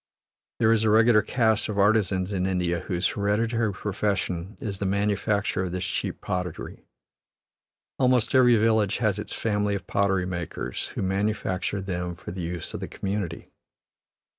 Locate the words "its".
9.19-9.31